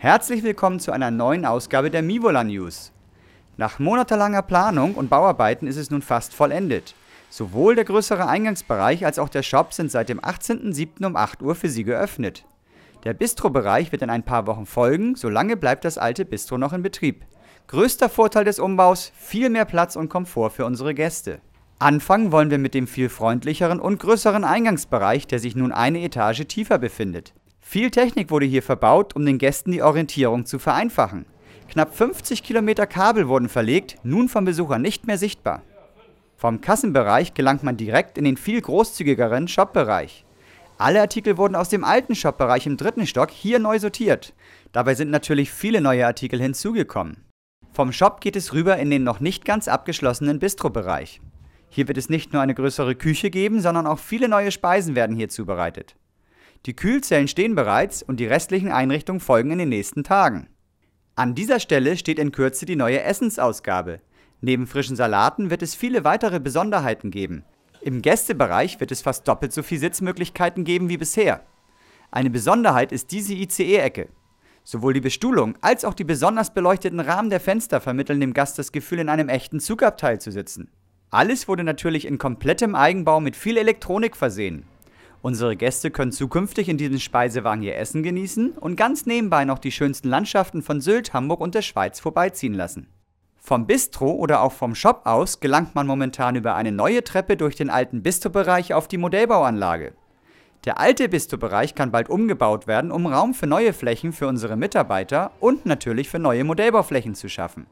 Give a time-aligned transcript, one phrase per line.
[0.00, 2.92] Herzlich willkommen zu einer neuen Ausgabe der Mivola News.
[3.56, 6.94] Nach monatelanger Planung und Bauarbeiten ist es nun fast vollendet.
[7.30, 11.04] Sowohl der größere Eingangsbereich als auch der Shop sind seit dem 18.07.
[11.04, 12.44] um 8 Uhr für Sie geöffnet.
[13.02, 16.82] Der Bistro-Bereich wird in ein paar Wochen folgen, solange bleibt das alte Bistro noch in
[16.82, 17.24] Betrieb.
[17.66, 21.40] Größter Vorteil des Umbaus, viel mehr Platz und Komfort für unsere Gäste.
[21.80, 26.46] Anfangen wollen wir mit dem viel freundlicheren und größeren Eingangsbereich, der sich nun eine Etage
[26.46, 27.34] tiefer befindet.
[27.70, 31.26] Viel Technik wurde hier verbaut, um den Gästen die Orientierung zu vereinfachen.
[31.68, 35.60] Knapp 50 Kilometer Kabel wurden verlegt, nun vom Besucher nicht mehr sichtbar.
[36.38, 40.24] Vom Kassenbereich gelangt man direkt in den viel großzügigeren Shopbereich.
[40.78, 44.32] Alle Artikel wurden aus dem alten Shopbereich im dritten Stock hier neu sortiert.
[44.72, 47.18] Dabei sind natürlich viele neue Artikel hinzugekommen.
[47.74, 51.20] Vom Shop geht es rüber in den noch nicht ganz abgeschlossenen Bistro-Bereich.
[51.68, 55.14] Hier wird es nicht nur eine größere Küche geben, sondern auch viele neue Speisen werden
[55.14, 55.96] hier zubereitet.
[56.66, 60.48] Die Kühlzellen stehen bereits und die restlichen Einrichtungen folgen in den nächsten Tagen.
[61.14, 64.00] An dieser Stelle steht in Kürze die neue Essensausgabe.
[64.40, 67.44] Neben frischen Salaten wird es viele weitere Besonderheiten geben.
[67.80, 71.42] Im Gästebereich wird es fast doppelt so viele Sitzmöglichkeiten geben wie bisher.
[72.10, 74.08] Eine Besonderheit ist diese ICE-Ecke.
[74.64, 78.72] Sowohl die Bestuhlung als auch die besonders beleuchteten Rahmen der Fenster vermitteln dem Gast das
[78.72, 80.70] Gefühl, in einem echten Zugabteil zu sitzen.
[81.10, 84.64] Alles wurde natürlich in komplettem Eigenbau mit viel Elektronik versehen.
[85.20, 89.72] Unsere Gäste können zukünftig in diesem Speisewagen ihr Essen genießen und ganz nebenbei noch die
[89.72, 92.88] schönsten Landschaften von Sylt, Hamburg und der Schweiz vorbeiziehen lassen.
[93.36, 97.56] Vom Bistro oder auch vom Shop aus gelangt man momentan über eine neue Treppe durch
[97.56, 99.94] den alten Bistro-Bereich auf die Modellbauanlage.
[100.64, 105.30] Der alte Bistro-Bereich kann bald umgebaut werden, um Raum für neue Flächen für unsere Mitarbeiter
[105.40, 107.66] und natürlich für neue Modellbauflächen zu schaffen.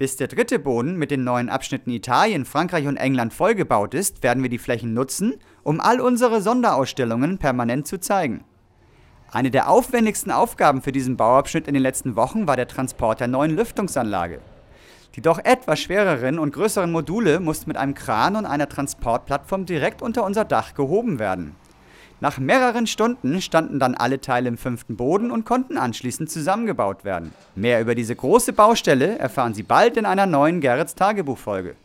[0.00, 4.42] Bis der dritte Boden mit den neuen Abschnitten Italien, Frankreich und England vollgebaut ist, werden
[4.42, 8.42] wir die Flächen nutzen, um all unsere Sonderausstellungen permanent zu zeigen.
[9.30, 13.28] Eine der aufwendigsten Aufgaben für diesen Bauabschnitt in den letzten Wochen war der Transport der
[13.28, 14.40] neuen Lüftungsanlage.
[15.16, 20.00] Die doch etwas schwereren und größeren Module mussten mit einem Kran und einer Transportplattform direkt
[20.00, 21.56] unter unser Dach gehoben werden.
[22.22, 27.32] Nach mehreren Stunden standen dann alle Teile im fünften Boden und konnten anschließend zusammengebaut werden.
[27.54, 31.76] Mehr über diese große Baustelle erfahren Sie bald in einer neuen Gerrits Tagebuchfolge.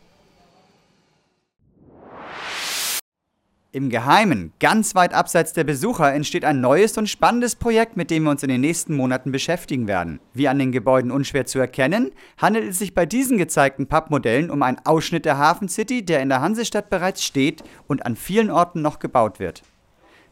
[3.72, 8.24] Im Geheimen, ganz weit abseits der Besucher, entsteht ein neues und spannendes Projekt, mit dem
[8.24, 10.18] wir uns in den nächsten Monaten beschäftigen werden.
[10.32, 14.62] Wie an den Gebäuden unschwer zu erkennen, handelt es sich bei diesen gezeigten Pappmodellen um
[14.62, 18.80] einen Ausschnitt der Hafen City, der in der Hansestadt bereits steht und an vielen Orten
[18.80, 19.62] noch gebaut wird.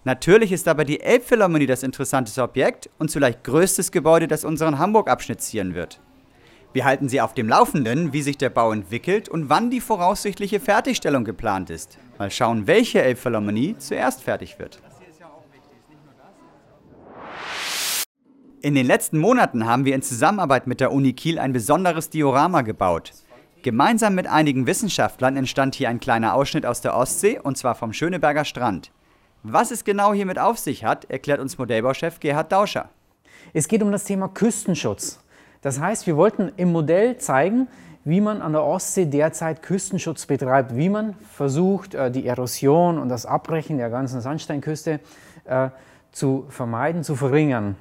[0.05, 5.41] Natürlich ist aber die Elbphilharmonie das interessanteste Objekt und zugleich größtes Gebäude, das unseren Hamburg-Abschnitt
[5.41, 6.01] zieren wird.
[6.75, 10.61] Wir halten Sie auf dem Laufenden, wie sich der Bau entwickelt und wann die voraussichtliche
[10.61, 11.99] Fertigstellung geplant ist.
[12.19, 14.83] Mal schauen, welche Elbphilharmonie zuerst fertig wird.
[18.61, 22.63] In den letzten Monaten haben wir in Zusammenarbeit mit der Uni Kiel ein besonderes Diorama
[22.63, 23.13] gebaut.
[23.63, 27.93] Gemeinsam mit einigen Wissenschaftlern entstand hier ein kleiner Ausschnitt aus der Ostsee und zwar vom
[27.93, 28.91] Schöneberger Strand.
[29.47, 32.89] Was es genau hiermit auf sich hat, erklärt uns Modellbauchef Gerhard Dauscher.
[33.53, 35.21] Es geht um das Thema Küstenschutz.
[35.61, 37.69] Das heißt, wir wollten im Modell zeigen,
[38.05, 43.11] wie man an der Ostsee derzeit Küstenschutz betreibt, wie man versucht, äh, die Erosion und
[43.11, 45.01] das Abbrechen der ganzen Sandsteinküste
[45.45, 45.69] äh,
[46.11, 47.77] zu vermeiden, zu verringern.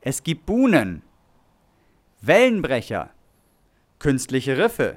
[0.00, 1.02] Es gibt Buhnen,
[2.22, 3.10] Wellenbrecher,
[3.98, 4.96] künstliche Riffe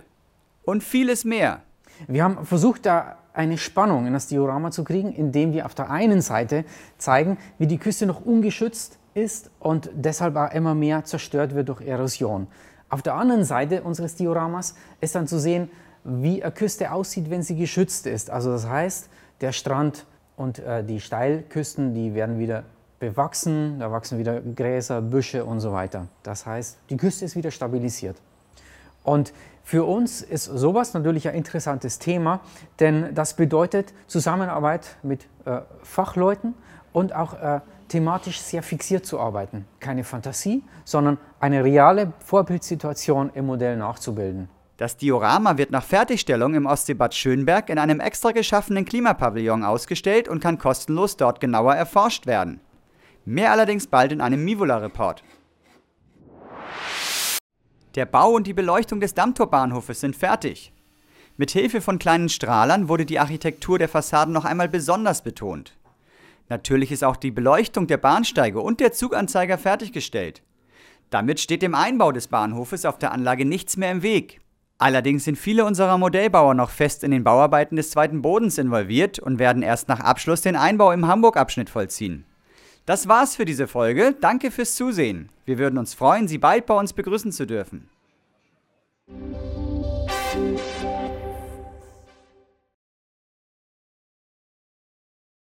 [0.64, 1.60] und vieles mehr.
[2.08, 5.90] Wir haben versucht, da eine Spannung in das Diorama zu kriegen, indem wir auf der
[5.90, 6.66] einen Seite
[6.98, 11.82] zeigen, wie die Küste noch ungeschützt ist und deshalb auch immer mehr zerstört wird durch
[11.82, 12.48] Erosion.
[12.90, 15.70] Auf der anderen Seite unseres Dioramas ist dann zu sehen,
[16.04, 18.30] wie eine Küste aussieht, wenn sie geschützt ist.
[18.30, 19.10] Also das heißt,
[19.42, 20.06] der Strand
[20.36, 22.64] und äh, die Steilküsten, die werden wieder
[23.00, 26.08] bewachsen, da wachsen wieder Gräser, Büsche und so weiter.
[26.24, 28.18] Das heißt, die Küste ist wieder stabilisiert.
[29.04, 32.42] Und für uns ist sowas natürlich ein interessantes Thema,
[32.80, 36.54] denn das bedeutet Zusammenarbeit mit äh, Fachleuten
[36.92, 39.66] und auch äh, thematisch sehr fixiert zu arbeiten.
[39.80, 44.50] Keine Fantasie, sondern eine reale Vorbildsituation im Modell nachzubilden.
[44.78, 50.42] Das Diorama wird nach Fertigstellung im Ostseebad Schönberg in einem extra geschaffenen Klimapavillon ausgestellt und
[50.42, 52.60] kann kostenlos dort genauer erforscht werden.
[53.24, 55.24] Mehr allerdings bald in einem Mivola-Report.
[57.96, 60.74] Der Bau und die Beleuchtung des Dammtorbahnhofes sind fertig.
[61.38, 65.78] Mit Hilfe von kleinen Strahlern wurde die Architektur der Fassaden noch einmal besonders betont.
[66.50, 70.42] Natürlich ist auch die Beleuchtung der Bahnsteige und der Zuganzeiger fertiggestellt.
[71.12, 74.42] Damit steht dem Einbau des Bahnhofes auf der Anlage nichts mehr im Weg.
[74.80, 79.38] Allerdings sind viele unserer Modellbauer noch fest in den Bauarbeiten des zweiten Bodens involviert und
[79.38, 82.26] werden erst nach Abschluss den Einbau im Hamburg-Abschnitt vollziehen.
[82.86, 84.14] Das war's für diese Folge.
[84.20, 85.30] Danke fürs Zusehen.
[85.46, 87.90] Wir würden uns freuen, Sie bald bei uns begrüßen zu dürfen.